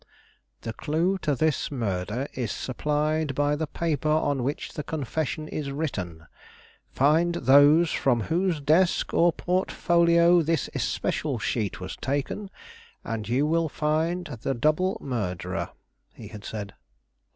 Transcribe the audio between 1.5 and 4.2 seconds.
murder is supplied by the paper